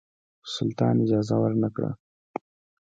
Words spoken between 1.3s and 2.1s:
ورنه کړه.